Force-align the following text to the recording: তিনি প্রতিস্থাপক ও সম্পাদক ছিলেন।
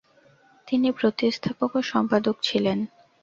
তিনি 0.67 0.87
প্রতিস্থাপক 0.91 1.71
ও 1.75 1.81
সম্পাদক 1.91 2.35
ছিলেন। 2.43 2.79